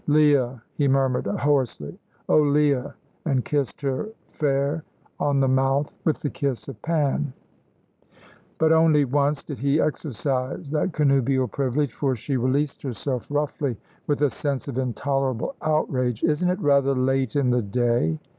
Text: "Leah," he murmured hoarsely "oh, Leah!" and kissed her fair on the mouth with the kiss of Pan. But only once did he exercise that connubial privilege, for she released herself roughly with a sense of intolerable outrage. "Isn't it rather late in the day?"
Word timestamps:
"Leah," 0.07 0.63
he 0.73 0.87
murmured 0.87 1.27
hoarsely 1.27 1.95
"oh, 2.27 2.41
Leah!" 2.41 2.95
and 3.25 3.45
kissed 3.45 3.79
her 3.81 4.09
fair 4.31 4.83
on 5.19 5.39
the 5.39 5.47
mouth 5.47 5.93
with 6.05 6.19
the 6.21 6.29
kiss 6.31 6.67
of 6.67 6.81
Pan. 6.81 7.31
But 8.57 8.71
only 8.71 9.05
once 9.05 9.43
did 9.43 9.59
he 9.59 9.79
exercise 9.79 10.71
that 10.71 10.91
connubial 10.93 11.47
privilege, 11.47 11.93
for 11.93 12.15
she 12.15 12.35
released 12.35 12.81
herself 12.81 13.27
roughly 13.29 13.77
with 14.07 14.23
a 14.23 14.31
sense 14.31 14.67
of 14.67 14.79
intolerable 14.79 15.53
outrage. 15.61 16.23
"Isn't 16.23 16.49
it 16.49 16.59
rather 16.59 16.95
late 16.95 17.35
in 17.35 17.51
the 17.51 17.61
day?" 17.61 18.17